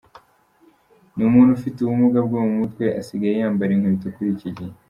N’umuntu 1.17 1.51
ufite 1.57 1.77
ubumuga 1.79 2.19
bwo 2.27 2.39
mu 2.45 2.53
mutwe 2.59 2.85
asigaye 3.01 3.33
yambara 3.41 3.71
inkweto 3.73 4.07
kuri 4.15 4.31
iki 4.35 4.49
gihe. 4.57 4.71